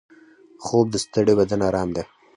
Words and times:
خوب 0.65 0.85
د 0.91 0.95
ستړي 1.05 1.33
بدن 1.39 1.61
ارام 1.69 1.89
دی 1.95 2.03